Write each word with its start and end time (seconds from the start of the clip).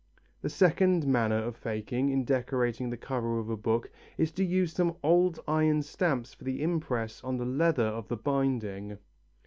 The 0.41 0.49
second 0.49 1.05
manner 1.05 1.37
of 1.43 1.55
faking 1.55 2.09
in 2.09 2.25
decorating 2.25 2.89
the 2.89 2.97
cover 2.97 3.37
of 3.37 3.51
a 3.51 3.55
book 3.55 3.91
is 4.17 4.31
to 4.31 4.43
use 4.43 4.73
some 4.73 4.95
old 5.03 5.39
iron 5.47 5.83
stamps 5.83 6.33
for 6.33 6.43
the 6.43 6.63
impress 6.63 7.23
on 7.23 7.37
the 7.37 7.45
leather 7.45 7.85
of 7.85 8.07
the 8.07 8.17
binding. 8.17 8.97